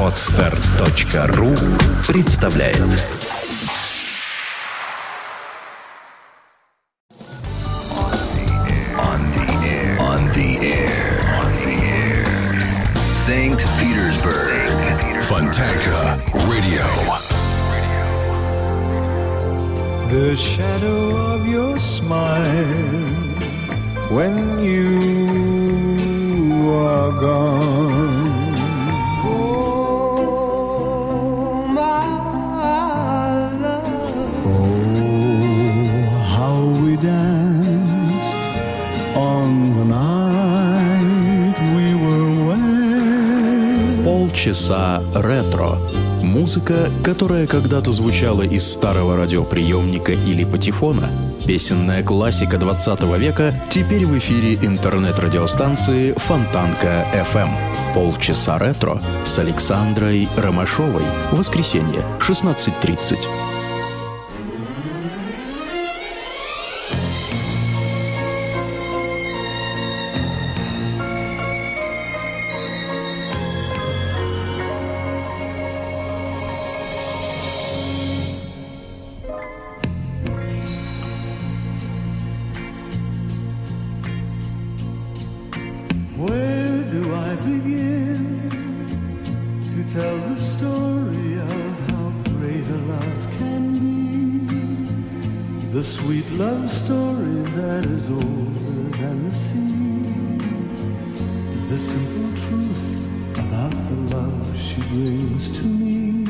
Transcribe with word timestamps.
Отстар.ру 0.00 1.54
представляет 2.06 2.78
On 8.96 9.20
the 10.32 10.58
air. 10.60 11.20
On 11.42 11.50
the 11.62 11.74
air. 11.84 12.24
St. 13.12 13.60
Petersburg. 13.78 15.22
Fontanka 15.28 16.16
Radio. 16.48 16.86
The 20.08 20.34
shadow 20.36 21.16
of 21.34 21.46
your 21.46 21.78
smile 21.78 23.08
when 24.10 24.64
you 24.64 24.81
Полчаса 44.53 45.01
ретро. 45.15 45.79
Музыка, 46.21 46.87
которая 47.03 47.47
когда-то 47.47 47.91
звучала 47.91 48.43
из 48.43 48.71
старого 48.71 49.17
радиоприемника 49.17 50.11
или 50.11 50.43
патефона. 50.43 51.09
Песенная 51.47 52.03
классика 52.03 52.59
20 52.59 53.01
века 53.17 53.59
теперь 53.71 54.05
в 54.05 54.15
эфире 54.19 54.53
интернет-радиостанции 54.53 56.13
Фонтанка 56.17 57.03
FM. 57.33 57.49
Полчаса 57.95 58.59
ретро 58.59 59.01
с 59.25 59.39
Александрой 59.39 60.29
Ромашовой. 60.37 61.01
Воскресенье, 61.31 62.01
16.30. 62.19 63.52
to 105.49 105.65
me. 105.65 106.23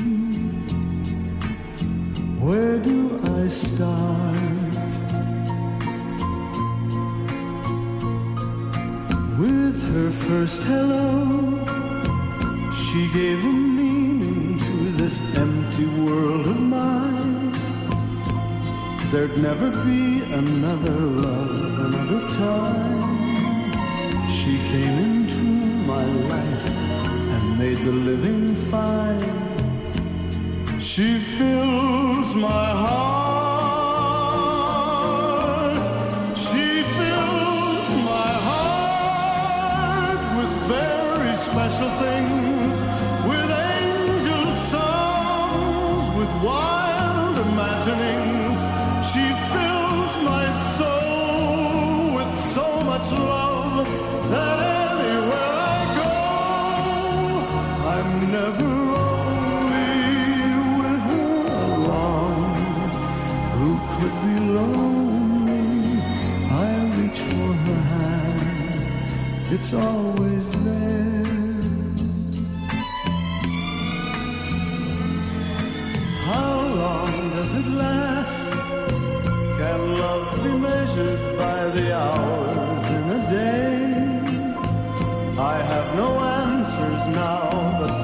Where 2.39 2.79
do 2.79 3.19
I 3.41 3.47
start? 3.47 4.73
With 9.39 9.77
her 9.93 10.09
first 10.09 10.63
hello, 10.63 11.05
she 12.71 13.01
gave 13.13 13.43
a 13.43 13.55
meaning 13.79 14.57
to 14.57 14.75
this 15.01 15.19
empty 15.37 15.85
world 16.05 16.47
of 16.47 16.59
mine. 16.59 17.51
There'd 19.11 19.37
never 19.37 19.69
be 19.85 20.23
another 20.33 20.97
love, 21.25 21.79
another 21.87 22.27
time. 22.29 23.03
She 24.29 24.57
came 24.71 24.97
into 25.07 25.43
my 25.91 26.05
life 26.05 26.92
made 27.57 27.77
the 27.79 27.91
living 27.91 28.55
fine. 28.55 29.19
She 30.79 31.17
fills 31.19 32.35
my 32.35 32.69
heart. 32.85 33.83
She 36.35 36.83
fills 36.97 37.93
my 38.11 38.31
heart 38.49 40.21
with 40.37 40.51
very 40.75 41.35
special 41.35 41.89
things, 42.05 42.81
with 43.29 43.49
angel 43.75 44.51
songs, 44.51 46.03
with 46.17 46.31
wild 46.43 47.37
imaginings. 47.37 48.57
She 49.11 49.25
fills 49.53 50.11
my 50.23 50.45
soul 50.77 52.15
with 52.15 52.31
so 52.35 52.65
much 52.83 53.11
love 53.11 53.87
that 54.31 54.59
anywhere 54.99 55.52
I'm 57.95 58.31
never 58.31 58.71
only 59.05 59.93
with 60.79 61.01
her 61.09 61.45
alone. 61.75 62.55
Who 63.57 63.71
could 63.93 64.15
be 64.25 64.35
lonely? 64.57 66.01
I 66.49 66.69
reach 66.97 67.19
for 67.29 67.51
her 67.65 67.81
hand. 67.93 69.53
It's 69.55 69.73
always 69.75 70.49
there. 70.65 71.23
How 76.29 76.53
long 76.81 77.29
does 77.35 77.53
it 77.53 77.67
last? 77.83 78.53
Can 79.59 79.81
love 80.01 80.43
be 80.43 80.53
measured 80.67 81.37
by 81.37 81.67
the 81.67 81.92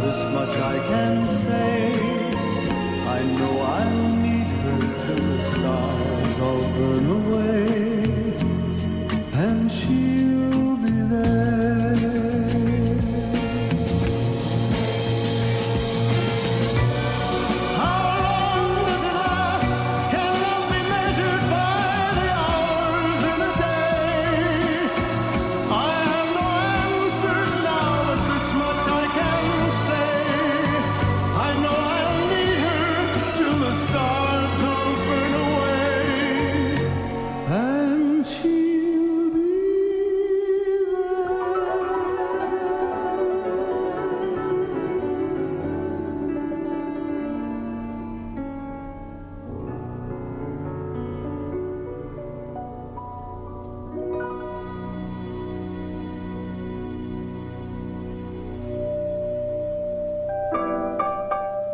this 0.09 0.23
much 0.33 0.57
I 0.57 0.77
can 0.91 1.23
say. 1.23 1.93
I 3.17 3.19
know 3.37 3.53
I'll 3.61 4.15
need 4.25 4.49
her 4.63 4.81
till 5.03 5.23
the 5.33 5.39
stars 5.39 6.39
all 6.39 6.63
burn 6.77 7.05
away, 7.19 7.61
and 9.45 9.71
she'll 9.71 10.38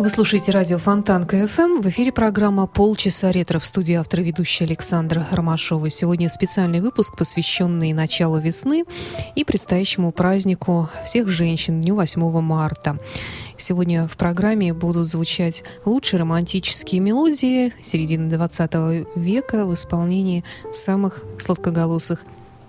Вы 0.05 0.09
слушаете 0.09 0.51
радио 0.51 0.77
Фонтанка 0.77 1.37
FM. 1.37 1.81
В 1.81 1.89
эфире 1.89 2.11
программа 2.11 2.67
«Полчаса 2.67 3.31
ретро» 3.31 3.57
в 3.57 3.65
студии 3.65 3.95
автор 3.95 4.21
ведущая 4.21 4.65
Александра 4.65 5.25
Ромашова. 5.31 5.89
Сегодня 5.89 6.29
специальный 6.29 6.79
выпуск, 6.79 7.17
посвященный 7.17 7.91
началу 7.91 8.37
весны 8.37 8.83
и 9.33 9.43
предстоящему 9.43 10.11
празднику 10.11 10.89
всех 11.05 11.27
женщин, 11.27 11.81
Дню 11.81 11.95
8 11.95 12.21
марта. 12.39 12.99
Сегодня 13.57 14.07
в 14.07 14.15
программе 14.15 14.75
будут 14.75 15.09
звучать 15.09 15.63
лучшие 15.85 16.19
романтические 16.19 17.01
мелодии 17.01 17.73
середины 17.81 18.29
20 18.29 19.07
века 19.15 19.65
в 19.65 19.73
исполнении 19.73 20.43
самых 20.71 21.23
сладкоголосых 21.39 22.23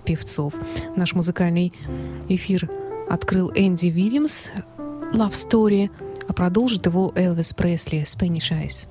певцов. 0.05 0.55
Наш 0.95 1.13
музыкальный 1.13 1.71
эфир 2.29 2.67
открыл 3.07 3.51
Энди 3.53 3.89
Вильямс 3.89 4.47
«Love 5.13 5.33
Story», 5.33 5.91
а 6.27 6.33
продолжит 6.33 6.85
его 6.85 7.11
Элвис 7.15 7.53
Пресли 7.53 8.03
«Spanish 8.03 8.51
Eyes». 8.51 8.87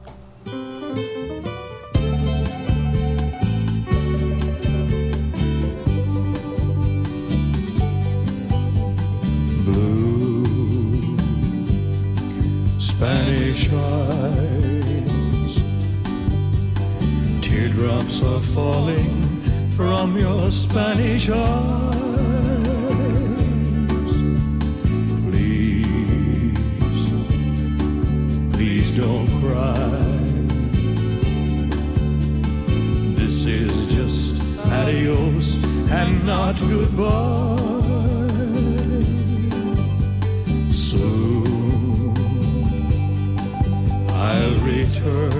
Spanish 12.78 13.68
eyes. 13.72 15.60
Teardrops 17.42 18.22
are 18.22 18.40
falling 18.40 19.40
from 19.76 20.16
your 20.18 20.50
Spanish 20.50 21.28
eyes. 21.28 22.05
Don't 28.96 29.28
cry. 29.43 29.75
This 33.14 33.44
is 33.44 33.94
just 33.94 34.40
adios 34.72 35.56
and 35.90 36.25
not 36.25 36.58
goodbye. 36.58 37.56
Soon 40.72 42.14
I'll 44.08 44.58
return, 44.60 45.31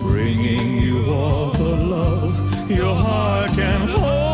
bringing 0.00 0.82
you 0.82 1.14
all 1.14 1.50
the 1.52 1.76
love 1.94 2.70
your 2.70 2.94
heart 2.94 3.52
can 3.52 3.88
hold. 3.88 4.25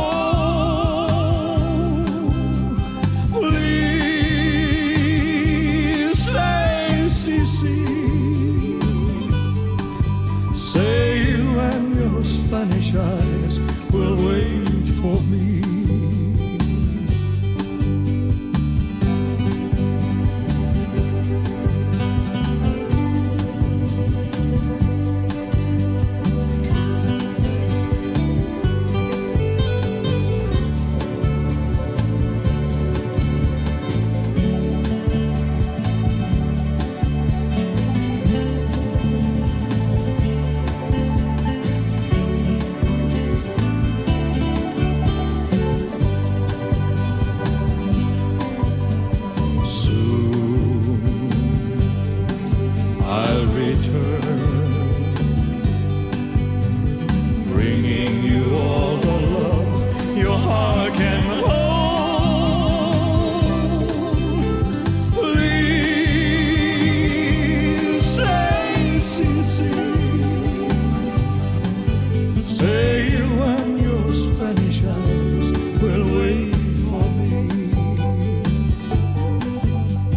Say 72.47 73.09
you 73.11 73.25
and 73.43 73.81
your 73.81 74.13
Spanish 74.13 74.83
eyes 74.85 75.51
will 75.83 76.05
wait 76.19 76.55
for 76.85 77.05
me. 77.19 77.31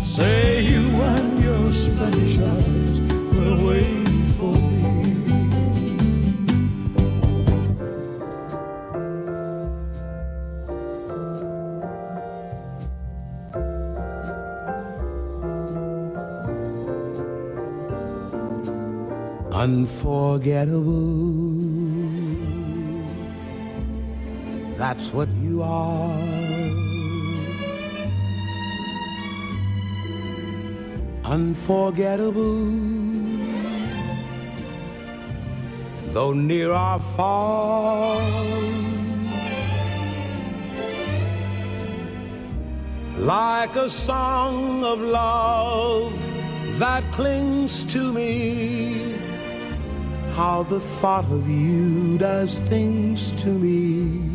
Say 0.04 0.62
you 0.62 0.86
and 1.13 1.44
your 1.44 1.72
Spanish 1.72 2.38
eyes 2.39 3.00
will 3.33 3.57
wait 3.68 4.30
for 4.38 4.54
me. 4.54 4.83
Unforgettable. 19.51 21.15
That's 24.95 25.12
what 25.12 25.27
you 25.44 25.62
are. 25.62 26.09
Unforgettable. 31.25 32.63
Though 36.13 36.31
near 36.31 36.71
or 36.71 37.00
far. 37.18 38.21
Like 43.18 43.75
a 43.75 43.89
song 43.89 44.86
of 44.86 45.01
love 45.01 46.18
that 46.80 47.03
clings 47.12 47.83
to 47.95 48.13
me 48.13 49.18
how 50.36 50.63
the 50.63 50.80
thought 50.80 51.25
of 51.25 51.50
you 51.50 52.18
does 52.18 52.59
things 52.59 53.31
to 53.44 53.50
me 53.50 54.35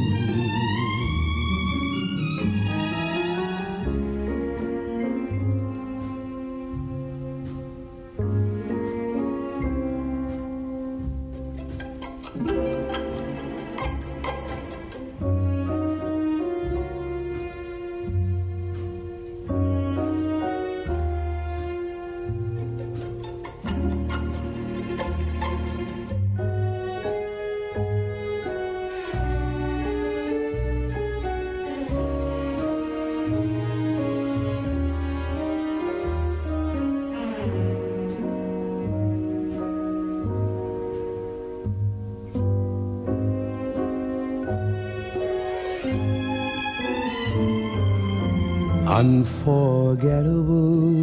Unforgettable 49.01 50.93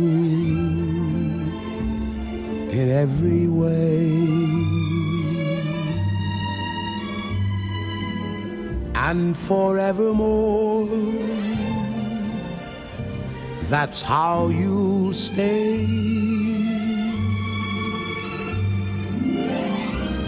in 2.71 2.89
every 3.05 3.49
way. 3.49 4.07
And 8.95 9.37
forevermore, 9.37 10.87
that's 13.69 14.01
how 14.03 14.47
you'll 14.47 15.13
stay. 15.13 15.85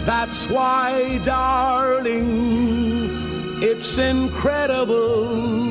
That's 0.05 0.41
why, 0.49 1.21
darling, 1.23 2.29
it's 3.63 3.97
incredible 3.97 5.70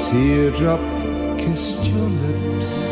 teardrop 0.00 0.80
kissed 1.38 1.84
your 1.84 2.08
lips. 2.08 2.89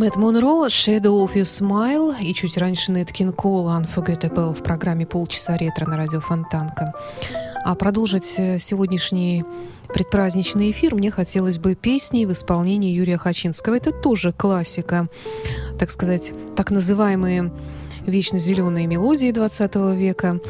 Мэтт 0.00 0.16
Монро, 0.16 0.66
Shadow 0.68 1.26
of 1.26 1.34
Your 1.34 1.44
Smile 1.44 2.16
и 2.22 2.32
чуть 2.32 2.56
раньше 2.56 2.90
Нэт 2.90 3.12
Кин 3.12 3.34
Кол, 3.34 3.68
Unforgettable 3.68 4.54
в 4.54 4.62
программе 4.62 5.04
«Полчаса 5.04 5.58
ретро» 5.58 5.84
на 5.84 5.98
радио 5.98 6.20
Фонтанка. 6.20 6.94
А 7.66 7.74
продолжить 7.74 8.36
э, 8.38 8.58
сегодняшний 8.58 9.44
предпраздничный 9.92 10.70
эфир 10.70 10.94
мне 10.94 11.10
хотелось 11.10 11.58
бы 11.58 11.74
песней 11.74 12.24
в 12.24 12.32
исполнении 12.32 12.94
Юрия 12.94 13.18
Хачинского. 13.18 13.74
Это 13.74 13.92
тоже 13.92 14.32
классика, 14.32 15.06
так 15.78 15.90
сказать, 15.90 16.32
так 16.56 16.70
называемые 16.70 17.52
вечно 18.06 18.38
зеленые 18.38 18.86
мелодии 18.86 19.30
20 19.30 19.74
века. 19.98 20.40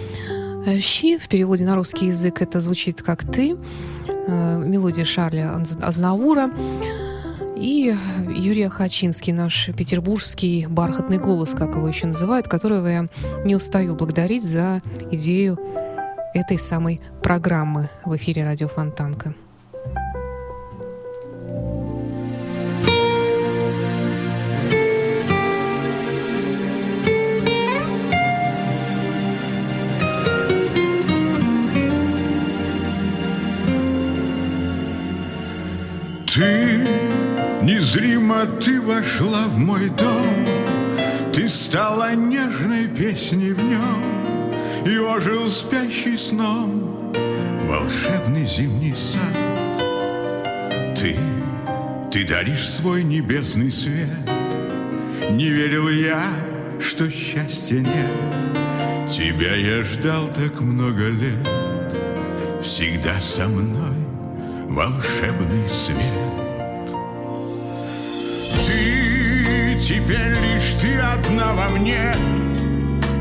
«Щи» 0.79 1.19
в 1.19 1.27
переводе 1.27 1.65
на 1.65 1.75
русский 1.75 2.07
язык 2.07 2.41
это 2.41 2.61
звучит 2.61 3.03
как 3.03 3.29
«ты», 3.29 3.57
э, 4.07 4.63
мелодия 4.65 5.05
Шарля 5.05 5.61
Азнавура. 5.83 6.53
И 7.61 7.95
Юрий 8.35 8.69
Хачинский, 8.69 9.35
наш 9.35 9.69
петербургский 9.77 10.67
бархатный 10.67 11.19
голос, 11.19 11.53
как 11.55 11.75
его 11.75 11.87
еще 11.87 12.07
называют, 12.07 12.49
которого 12.49 12.87
я 12.87 13.05
не 13.45 13.55
устаю 13.55 13.95
благодарить 13.95 14.43
за 14.43 14.81
идею 15.11 15.59
этой 16.33 16.59
самой 16.59 17.03
программы 17.23 17.91
в 18.07 18.17
эфире 18.17 18.45
радио 18.45 18.69
Фонтанка. 18.69 19.35
Незримо 37.91 38.47
ты 38.47 38.81
вошла 38.81 39.49
в 39.49 39.59
мой 39.59 39.89
дом, 39.89 40.47
Ты 41.33 41.49
стала 41.49 42.15
нежной 42.15 42.87
песней 42.87 43.51
в 43.51 43.61
нем, 43.61 44.55
И 44.87 44.97
ожил 44.97 45.49
спящий 45.49 46.17
сном 46.17 47.13
волшебный 47.67 48.47
зимний 48.47 48.95
сад. 48.95 49.35
Ты, 50.97 51.17
ты 52.13 52.25
даришь 52.25 52.69
свой 52.69 53.03
небесный 53.03 53.73
свет, 53.73 54.09
Не 55.29 55.49
верил 55.49 55.89
я, 55.89 56.23
что 56.81 57.11
счастья 57.11 57.81
нет, 57.81 59.11
Тебя 59.11 59.57
я 59.57 59.83
ждал 59.83 60.29
так 60.29 60.61
много 60.61 61.09
лет, 61.09 61.49
Всегда 62.63 63.19
со 63.19 63.49
мной 63.49 63.97
волшебный 64.69 65.69
свет. 65.69 66.30
Теперь 69.91 70.39
лишь 70.39 70.75
ты 70.81 70.95
одна 70.99 71.53
во 71.53 71.69
мне. 71.71 72.15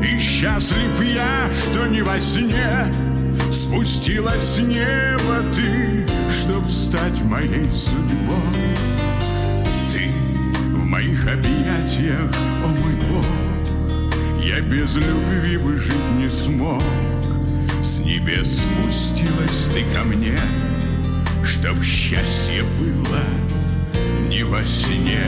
И 0.04 0.20
счастлив 0.20 1.02
я, 1.02 1.50
что 1.52 1.88
не 1.88 2.00
во 2.00 2.16
сне. 2.20 2.94
Спустилась 3.50 4.54
с 4.54 4.58
неба 4.60 5.42
ты, 5.56 6.06
Чтоб 6.30 6.64
стать 6.70 7.20
моей 7.22 7.64
судьбой. 7.74 8.36
Ты 9.92 10.12
в 10.72 10.86
моих 10.86 11.26
объятиях, 11.26 12.30
о 12.62 12.68
мой 12.68 12.94
Бог. 13.10 14.40
Я 14.40 14.60
без 14.60 14.94
любви 14.94 15.56
бы 15.56 15.76
жить 15.76 16.12
не 16.18 16.30
смог. 16.30 16.84
С 17.82 17.98
небес 17.98 18.60
спустилась 18.60 19.68
ты 19.72 19.82
ко 19.92 20.04
мне 20.04 20.38
Чтоб 21.42 21.82
счастье 21.82 22.62
было 22.78 23.24
не 24.28 24.44
во 24.44 24.62
сне 24.64 25.24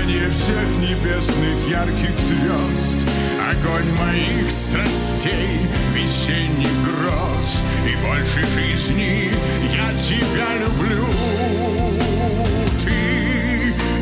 сияние 0.00 0.30
всех 0.30 0.66
небесных 0.80 1.68
ярких 1.68 2.10
звезд. 2.20 3.06
Огонь 3.50 3.92
моих 3.98 4.50
страстей, 4.50 5.66
весенних 5.94 6.70
гроз. 6.84 7.60
И 7.86 8.06
больше 8.06 8.42
жизни 8.54 9.32
я 9.74 9.92
тебя 9.98 10.58
люблю. 10.58 11.06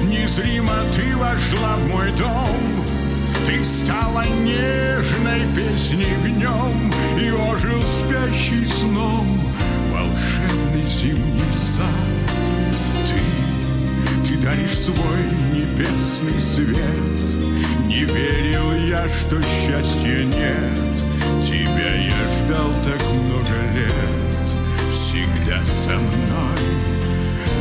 Незримо 0.05 0.75
ты 0.95 1.17
вошла 1.17 1.77
в 1.77 1.89
мой 1.89 2.11
дом. 2.13 2.85
Ты 3.47 3.65
стала 3.65 4.25
нежной 4.43 5.41
песней 5.57 6.15
в 6.23 6.29
нем 6.29 6.93
И 7.19 7.31
ожил 7.31 7.81
спящий 7.81 8.67
сном 8.67 9.41
Волшебный 9.91 10.87
зимний 10.87 11.57
сад 11.57 11.98
Даришь 14.49 14.79
свой 14.79 15.25
небесный 15.53 16.41
свет. 16.41 16.79
Не 17.87 18.05
верил 18.05 18.73
я, 18.87 19.07
что 19.07 19.39
счастья 19.43 20.25
нет. 20.25 21.47
Тебя 21.47 21.95
я 21.95 22.29
ждал 22.31 22.73
так 22.83 23.03
много 23.13 23.61
лет. 23.75 24.91
Всегда 24.91 25.63
со 25.67 25.97
мной 25.97 26.57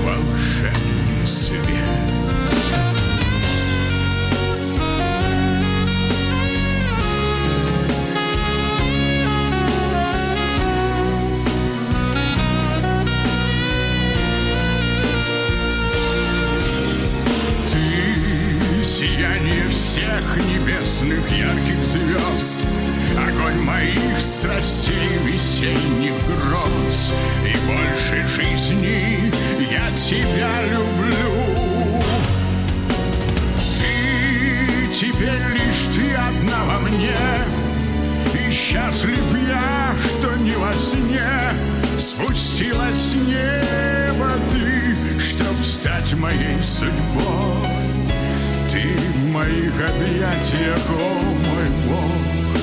волшебный 0.05 1.27
свет 1.27 2.16
всех 20.17 20.37
небесных 20.37 21.29
ярких 21.31 21.85
звезд. 21.85 22.65
Огонь 23.17 23.59
моих 23.61 24.19
страстей 24.19 25.17
весенних 25.23 26.13
гроз. 26.25 27.13
И 27.45 27.55
больше 27.67 28.25
жизни 28.27 29.31
я 29.71 29.91
тебя 29.91 30.49
люблю. 30.71 32.01
Ты 33.77 34.93
теперь 34.93 35.43
лишь 35.53 35.95
ты 35.95 36.13
одна 36.13 36.63
во 36.65 36.79
мне. 36.79 37.15
И 38.33 38.51
счастлив 38.51 39.47
я, 39.47 39.95
что 40.17 40.35
не 40.37 40.55
во 40.55 40.73
сне. 40.73 41.27
Спустилась 41.99 42.97
с 42.97 43.13
неба 43.15 44.31
ты, 44.51 45.19
чтоб 45.19 45.57
стать 45.63 46.13
моей 46.13 46.61
судьбой 46.61 47.76
ты 48.77 49.01
в 49.19 49.31
моих 49.31 49.73
объятиях, 49.73 50.79
о 50.89 51.19
мой 51.23 51.65
Бог, 51.87 52.57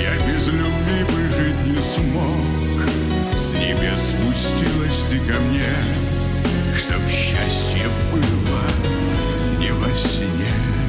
Я 0.00 0.14
без 0.26 0.46
любви 0.46 1.04
бы 1.04 1.28
жить 1.36 1.66
не 1.66 1.82
смог. 1.82 3.38
С 3.38 3.52
небес 3.52 4.00
спустилась 4.00 5.04
ты 5.10 5.18
ко 5.18 5.38
мне, 5.40 5.74
Чтоб 6.76 7.00
счастье 7.08 7.88
было 8.12 8.62
не 9.58 9.72
во 9.72 9.88
сне. 9.94 10.81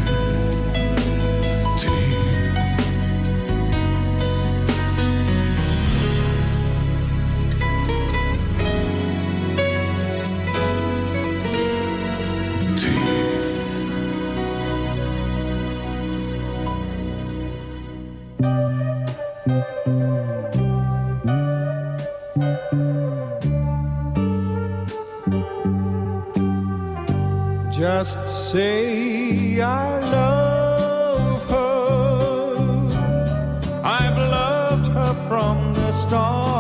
Just 27.72 28.30
say 28.30 29.60
I 29.62 30.00
love 30.00 31.50
her. 31.50 32.74
I've 33.84 34.18
loved 34.18 34.88
her 34.88 35.14
from 35.28 35.74
the 35.74 35.92
start. 35.92 36.53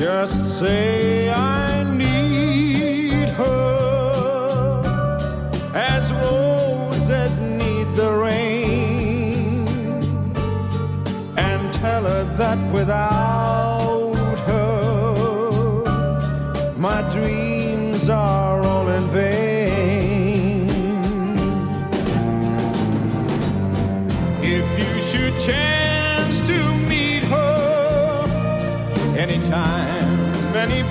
Just 0.00 0.58
say 0.58 1.28
I 1.30 1.82
need 1.82 3.28
her 3.28 4.82
as 5.74 6.10
roses 6.10 7.38
need 7.40 7.94
the 7.94 8.10
rain, 8.10 9.68
and 11.36 11.70
tell 11.74 12.04
her 12.04 12.24
that 12.38 12.58
without 12.72 13.19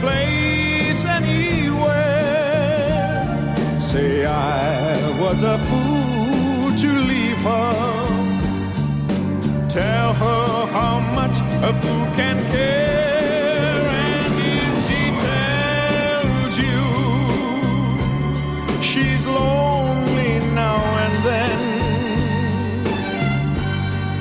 place, 0.02 1.06
anywhere, 1.06 2.00
say 3.80 4.26
I 4.26 5.12
was 5.22 5.44
a 5.44 5.58
fool 5.70 6.76
to 6.84 6.90
leave 7.12 7.42
her. 7.52 7.74
Tell 9.70 10.14
her 10.14 10.66
how 10.78 11.00
much 11.20 11.38
a 11.70 11.72
fool 11.82 12.06
can 12.16 12.38
care, 12.52 13.82
and 14.12 14.36
if 14.60 14.74
she 14.88 15.02
tells 15.28 16.54
you 16.66 16.82
she's 18.82 19.24
lonely 19.26 20.34
now 20.64 20.82
and 21.06 21.16
then, 21.30 21.60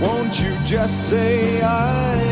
won't 0.00 0.34
you 0.42 0.52
just 0.64 0.94
say 1.10 1.62
I 1.62 2.27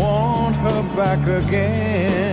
want 0.00 0.56
her 0.56 0.82
back 0.96 1.20
again? 1.26 2.29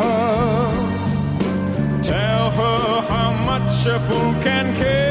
Her. 0.00 0.70
Tell 2.02 2.50
her 2.50 3.00
how 3.12 3.32
much 3.50 3.86
a 3.86 3.98
fool 4.06 4.32
can 4.42 4.74
care. 4.76 5.05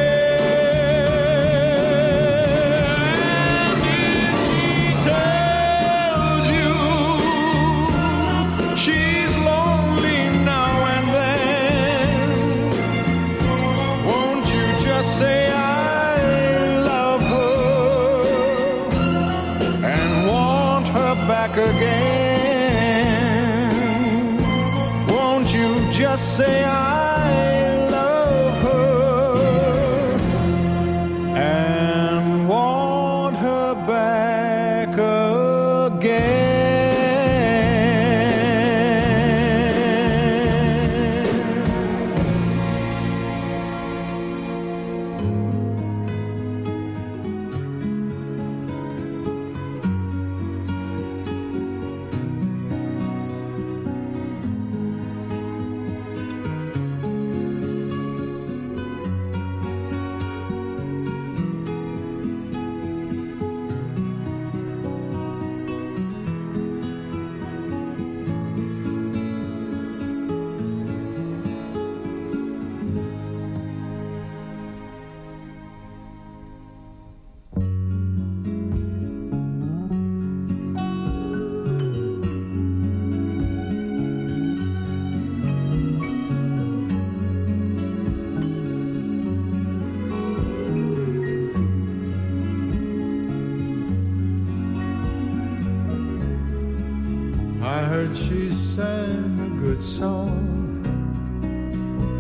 She 98.16 98.50
sang 98.50 99.40
a 99.40 99.62
good 99.62 99.84
song. 99.84 100.32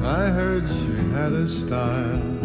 I 0.03 0.27
heard 0.27 0.67
she 0.67 0.93
had 1.13 1.31
a 1.31 1.47
style. 1.47 2.35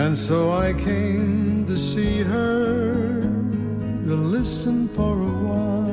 And 0.00 0.16
so 0.16 0.50
I 0.52 0.72
came 0.72 1.66
to 1.66 1.76
see 1.76 2.22
her, 2.22 3.20
to 3.20 4.14
listen 4.16 4.88
for 4.88 5.12
a 5.12 5.36
while. 5.48 5.90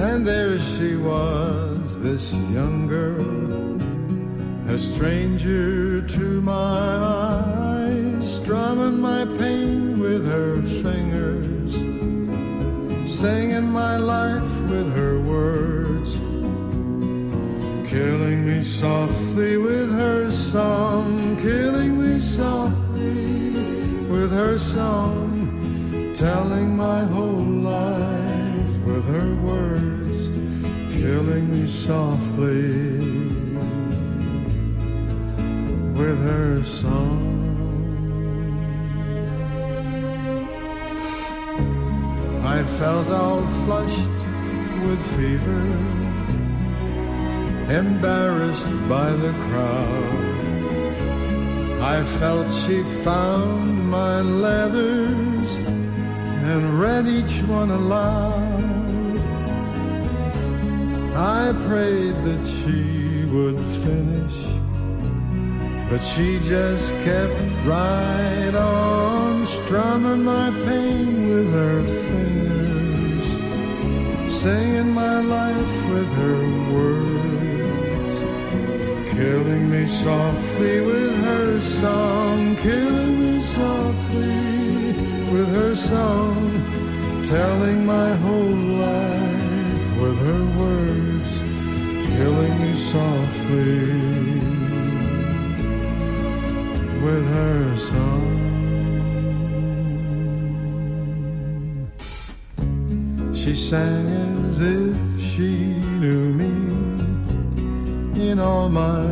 And 0.00 0.26
there 0.26 0.58
she 0.58 0.96
was, 0.96 1.96
this 2.02 2.34
young 2.50 2.88
girl, 2.88 3.80
a 4.68 4.76
stranger 4.76 6.02
to 6.02 6.41
killing 17.92 18.46
me 18.46 18.62
softly 18.62 19.58
with 19.58 19.92
her 19.92 20.30
song, 20.32 21.36
killing 21.36 22.00
me 22.00 22.18
softly 22.18 23.66
with 24.08 24.32
her 24.32 24.58
song, 24.58 26.10
telling 26.14 26.74
my 26.74 27.04
whole 27.04 27.50
life 27.76 28.76
with 28.86 29.04
her 29.14 29.34
words, 29.44 30.30
killing 30.96 31.44
me 31.52 31.66
softly 31.66 32.96
with 35.92 36.18
her 36.30 36.64
song. 36.64 37.28
I 42.42 42.64
felt 42.78 43.08
all 43.08 43.46
flushed 43.66 44.18
with 44.86 45.00
fever, 45.14 45.91
embarrassed 47.80 48.70
by 48.88 49.10
the 49.24 49.32
crowd. 49.44 50.22
I 51.80 52.04
felt 52.18 52.46
she 52.64 52.82
found 53.02 53.90
my 53.90 54.20
letters 54.20 55.48
and 56.50 56.80
read 56.80 57.06
each 57.08 57.42
one 57.44 57.70
aloud. 57.70 59.20
I 61.14 61.52
prayed 61.66 62.16
that 62.26 62.44
she 62.46 63.24
would 63.34 63.58
finish. 63.84 64.38
But 65.92 66.02
she 66.02 66.38
just 66.40 66.88
kept 67.04 67.40
right 67.66 68.54
on 68.54 69.44
strumming 69.44 70.24
my 70.24 70.50
pain 70.64 71.28
with 71.28 71.52
her 71.52 71.86
fingers, 72.08 73.26
singing 74.42 74.90
my 74.90 75.20
life 75.20 75.86
with 75.90 76.08
her 76.22 76.40
words, 76.72 77.31
killing 79.22 79.70
me 79.70 79.86
softly 79.86 80.80
with 80.80 81.14
her 81.24 81.60
song, 81.60 82.56
killing 82.56 83.14
me 83.22 83.40
softly 83.40 84.96
with 85.32 85.48
her 85.58 85.76
song, 85.76 86.40
telling 87.24 87.86
my 87.86 88.10
whole 88.24 88.60
life 88.88 89.86
with 90.00 90.18
her 90.28 90.44
words, 90.62 91.32
killing 92.16 92.54
me 92.64 92.72
softly 92.94 93.78
with 97.04 97.24
her 97.38 97.76
song. 97.76 98.32
She 103.32 103.54
sang 103.54 104.08
as 104.48 104.60
if 104.60 104.96
she 105.20 105.50
knew 106.00 106.32
me 106.40 106.61
in 108.16 108.38
all 108.38 108.68
my 108.68 109.02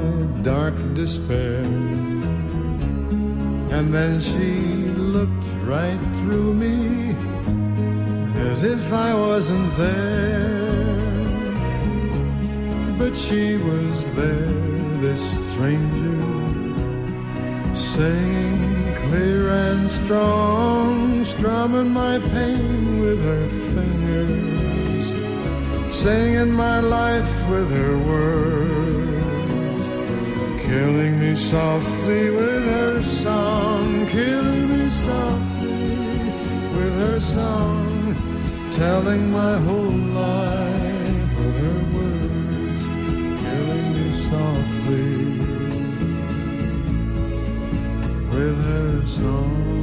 dark 0.42 0.74
despair. 0.94 1.62
And 3.76 3.94
then 3.94 4.20
she 4.20 4.84
looked 4.94 5.46
right 5.64 6.00
through 6.18 6.54
me 6.54 7.16
as 8.50 8.62
if 8.62 8.92
I 8.92 9.14
wasn't 9.14 9.76
there. 9.76 10.70
But 12.98 13.16
she 13.16 13.56
was 13.56 14.10
there, 14.16 14.46
this 15.00 15.22
stranger 15.52 16.20
singing 17.74 18.94
clear 18.96 19.48
and 19.48 19.90
strong, 19.90 21.24
strumming 21.24 21.90
my 21.90 22.18
pain 22.18 23.00
with 23.00 23.20
her 23.22 23.48
fingers, 23.72 24.59
singing 26.02 26.50
my 26.50 26.80
life 26.80 27.46
with 27.50 27.70
her 27.76 27.98
words, 27.98 29.84
killing 30.64 31.20
me 31.20 31.36
softly 31.36 32.30
with 32.30 32.64
her 32.64 33.02
song, 33.02 34.06
killing 34.06 34.66
me 34.70 34.88
softly 34.88 35.68
with 36.74 36.94
her 37.04 37.20
song, 37.20 38.14
telling 38.72 39.30
my 39.30 39.58
whole 39.58 39.98
life 40.24 41.38
with 41.38 41.56
her 41.66 41.80
words, 41.94 42.82
killing 43.42 43.86
me 43.96 44.06
softly 44.30 45.08
with 48.34 48.58
her 48.64 49.06
song. 49.06 49.79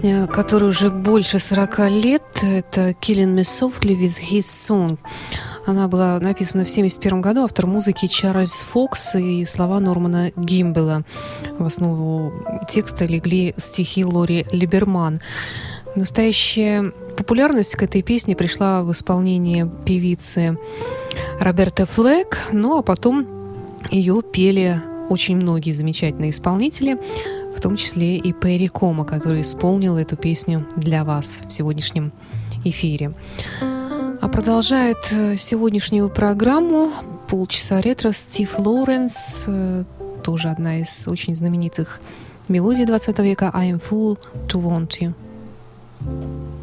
Песня, 0.00 0.26
которой 0.26 0.70
уже 0.70 0.88
больше 0.88 1.38
40 1.38 1.90
лет, 1.90 2.22
это 2.42 2.92
«Killing 3.02 3.34
Me 3.34 3.42
Softly 3.42 3.94
with 3.94 4.18
His 4.32 4.46
Song». 4.46 4.98
Она 5.66 5.88
была 5.88 6.18
написана 6.20 6.64
в 6.64 6.70
1971 6.70 7.20
году, 7.20 7.44
автор 7.44 7.66
музыки 7.66 8.06
Чарльз 8.06 8.60
Фокс 8.72 9.16
и 9.16 9.44
слова 9.44 9.78
Нормана 9.78 10.32
Гимбела. 10.36 11.02
В 11.58 11.66
основу 11.66 12.32
текста 12.66 13.04
легли 13.04 13.52
стихи 13.58 14.02
Лори 14.02 14.46
Либерман. 14.52 15.20
Настоящая 15.94 16.94
популярность 17.18 17.76
к 17.76 17.82
этой 17.82 18.00
песне 18.00 18.34
пришла 18.34 18.82
в 18.82 18.92
исполнении 18.92 19.70
певицы 19.84 20.56
Роберта 21.38 21.84
Флэк, 21.84 22.38
ну 22.52 22.78
а 22.78 22.82
потом 22.82 23.26
ее 23.90 24.22
пели 24.22 24.80
очень 25.10 25.36
многие 25.36 25.72
замечательные 25.72 26.30
исполнители 26.30 26.98
в 27.60 27.62
том 27.62 27.76
числе 27.76 28.16
и 28.16 28.32
Перри 28.32 28.68
Кома, 28.68 29.04
который 29.04 29.42
исполнил 29.42 29.98
эту 29.98 30.16
песню 30.16 30.66
для 30.76 31.04
вас 31.04 31.42
в 31.46 31.52
сегодняшнем 31.52 32.10
эфире. 32.64 33.12
А 33.60 34.28
продолжает 34.28 35.12
э, 35.12 35.36
сегодняшнюю 35.36 36.08
программу 36.08 36.90
полчаса 37.28 37.82
ретро 37.82 38.12
Стив 38.12 38.58
Лоуренс, 38.58 39.44
э, 39.46 39.84
тоже 40.24 40.48
одна 40.48 40.80
из 40.80 41.06
очень 41.06 41.36
знаменитых 41.36 42.00
мелодий 42.48 42.86
20 42.86 43.18
века 43.18 43.50
«I 43.52 43.72
am 43.72 43.78
full 43.78 44.18
to 44.48 44.58
want 44.58 44.98
you». 44.98 46.59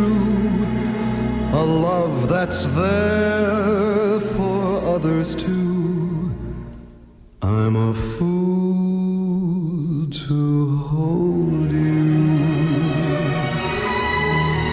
true, 0.00 0.66
a 1.52 1.64
love 1.88 2.28
that's 2.28 2.62
there 2.74 4.20
for 4.34 4.80
others 4.94 5.34
too. 5.34 6.32
I'm 7.42 7.76
a 7.76 7.94
fool 8.14 8.50
to 10.26 10.76
hold 10.92 11.70
you, 11.70 12.42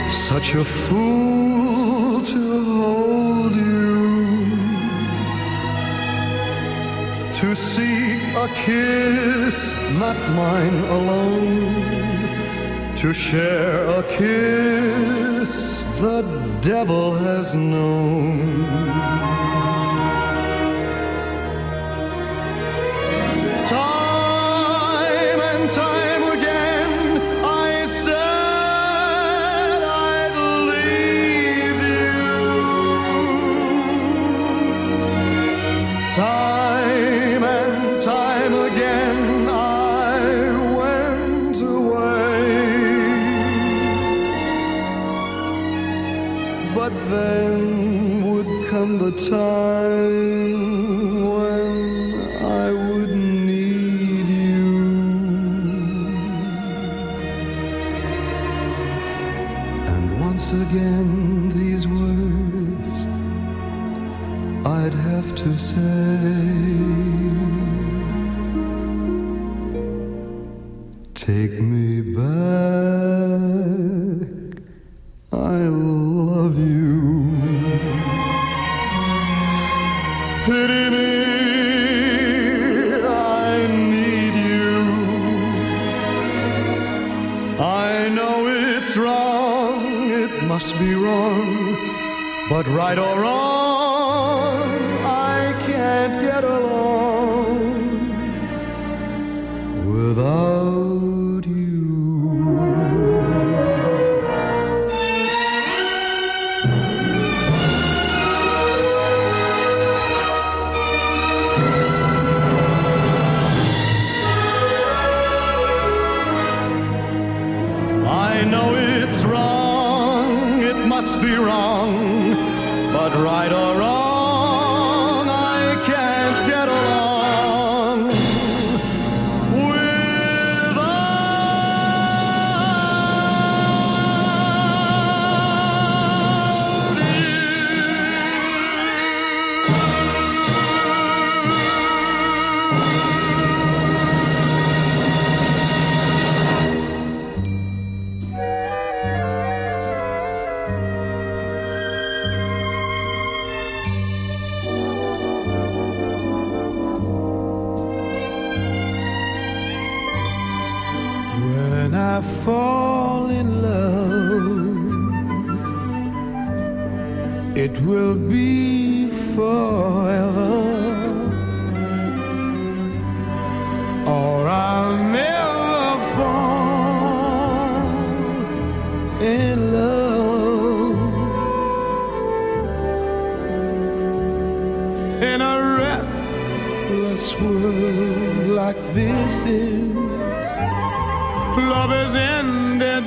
such 0.07 0.55
a 0.55 0.65
fool 0.65 2.23
to 2.33 2.41
hold 2.81 3.55
you, 3.55 4.47
to 7.39 7.55
seek 7.55 8.21
a 8.45 8.47
kiss 8.65 9.57
not 9.99 10.17
mine 10.35 10.77
alone. 10.97 11.97
To 12.97 13.13
share 13.13 13.87
a 13.99 14.01
kiss 14.01 15.16
the 16.01 16.21
devil 16.61 17.13
has 17.13 17.55
known. 17.55 19.36
time 49.17 50.61
when 51.35 52.21
I 52.39 52.71
would 52.71 53.09
need 53.09 54.27
you, 54.27 54.77
and 59.87 60.21
once 60.21 60.51
again 60.51 61.49
these 61.49 61.87
words 61.87 62.91
I'd 64.67 64.93
have 64.93 65.33
to 65.35 65.57
say. 65.57 66.76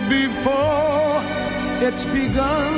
Before 0.08 1.22
it's 1.82 2.04
begun, 2.04 2.72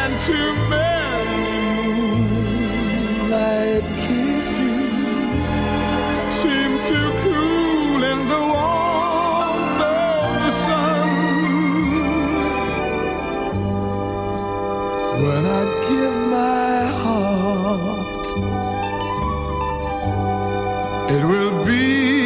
and 0.00 0.12
too 0.22 0.54
many 0.68 1.62
moonlight 3.22 3.84
kisses 4.04 5.44
seem 6.40 6.70
to 6.90 7.00
cool 7.22 8.02
in 8.12 8.18
the 8.28 8.42
warmth 8.52 9.82
of 9.82 10.34
the 10.44 10.52
sun. 10.64 11.10
When 15.26 15.44
I 15.46 15.62
give 15.88 16.16
my 16.40 16.78
heart, 17.02 18.26
it 21.14 21.22
will 21.24 21.54
be 21.64 22.21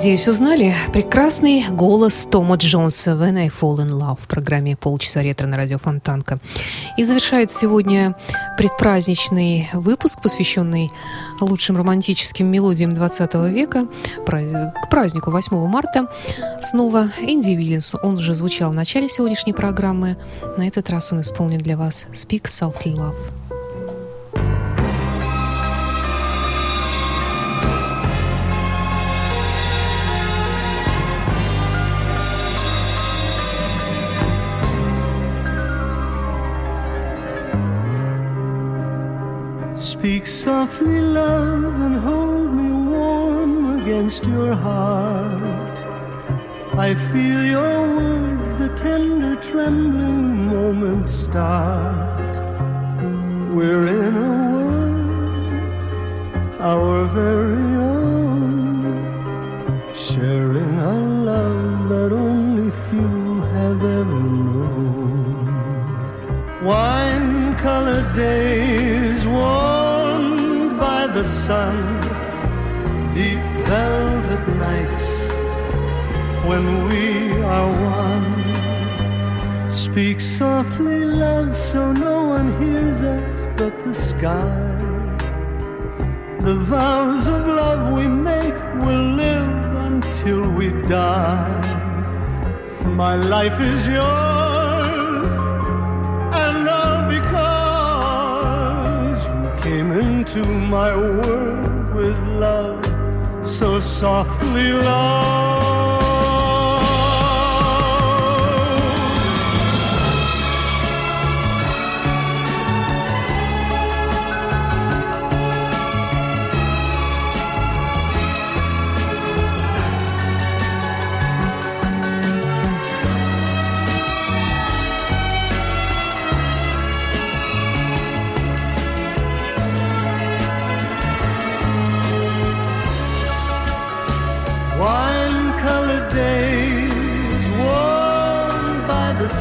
Надеюсь, 0.00 0.28
узнали 0.28 0.74
прекрасный 0.94 1.68
голос 1.68 2.24
Тома 2.24 2.56
Джонса 2.56 3.10
«When 3.10 3.36
I 3.36 3.48
Fall 3.48 3.80
in 3.80 3.90
Love» 3.90 4.18
в 4.18 4.28
программе 4.28 4.74
«Полчаса 4.74 5.20
ретро» 5.20 5.46
на 5.46 5.58
радио 5.58 5.76
Фонтанка. 5.78 6.38
И 6.96 7.04
завершает 7.04 7.52
сегодня 7.52 8.16
предпраздничный 8.56 9.68
выпуск, 9.74 10.22
посвященный 10.22 10.90
лучшим 11.38 11.76
романтическим 11.76 12.46
мелодиям 12.46 12.94
20 12.94 13.34
века, 13.52 13.88
к 14.24 14.88
празднику 14.88 15.30
8 15.32 15.66
марта. 15.66 16.08
Снова 16.62 17.10
Энди 17.20 17.50
Уильямс, 17.50 17.94
он 18.02 18.14
уже 18.14 18.32
звучал 18.32 18.70
в 18.70 18.74
начале 18.74 19.06
сегодняшней 19.06 19.52
программы. 19.52 20.16
На 20.56 20.66
этот 20.66 20.88
раз 20.88 21.12
он 21.12 21.20
исполнит 21.20 21.60
для 21.60 21.76
вас 21.76 22.06
«Speak 22.14 22.44
Softly 22.44 22.94
Love». 22.94 23.39
Softly, 40.30 41.00
love, 41.00 41.80
and 41.80 41.96
hold 41.96 42.52
me 42.54 42.70
warm 42.70 43.80
against 43.80 44.24
your 44.26 44.54
heart. 44.54 45.76
I 46.78 46.94
feel 46.94 47.44
your 47.44 47.96
words, 47.96 48.54
the 48.54 48.68
tender, 48.76 49.34
trembling 49.36 50.46
moments 50.46 51.10
start. 51.10 52.36
We're 53.56 53.86
in 53.88 54.16
a 54.16 54.32
world, 54.54 55.50
our 56.60 57.04
very 57.06 57.74
own, 57.92 58.94
sharing 59.94 60.78
a 60.78 60.94
love 61.30 61.88
that 61.88 62.12
only 62.12 62.70
few 62.88 63.40
have 63.56 63.82
ever 63.82 64.22
known. 64.46 65.48
Wine 66.62 67.56
colored 67.56 68.14
days 68.14 68.99
the 71.20 71.26
sun, 71.26 71.76
deep 73.12 73.44
velvet 73.68 74.44
nights 74.56 75.26
when 76.48 76.64
we 76.88 77.30
are 77.42 77.70
one. 77.98 78.30
Speak 79.70 80.18
softly, 80.18 81.04
love, 81.04 81.54
so 81.54 81.92
no 81.92 82.24
one 82.24 82.48
hears 82.62 83.02
us 83.02 83.46
but 83.58 83.78
the 83.84 83.92
sky. 83.92 84.56
The 86.40 86.56
vows 86.72 87.26
of 87.26 87.46
love 87.46 87.92
we 87.98 88.06
make 88.08 88.58
will 88.84 89.06
live 89.24 89.64
until 89.90 90.50
we 90.50 90.70
die. 90.88 91.60
My 92.86 93.16
life 93.16 93.60
is 93.60 93.86
yours 93.86 94.39
came 99.70 99.92
into 99.92 100.42
my 100.44 100.96
world 100.96 101.94
with 101.94 102.18
love 102.44 102.84
so 103.46 103.78
softly 103.78 104.72
love 104.72 105.49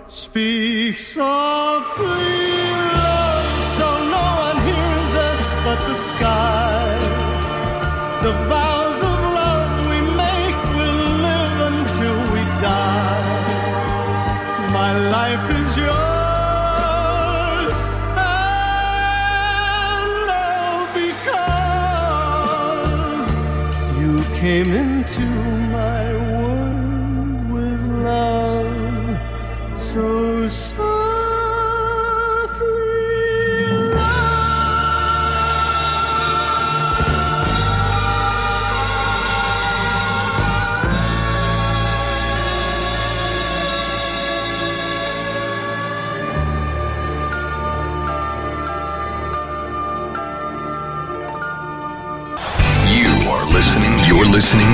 Speak 0.06 0.96
softly, 0.96 2.46
love, 3.00 3.62
so 3.76 3.86
no 4.16 4.26
one 4.46 4.58
hears 4.68 5.14
us 5.30 5.42
but 5.64 5.78
the 5.90 5.96
sky. 6.10 6.86
The 8.22 8.34
came 24.52 24.74
into 24.74 25.61